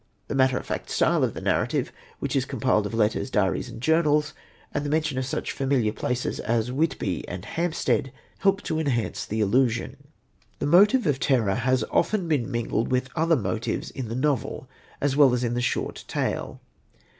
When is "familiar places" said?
5.51-6.39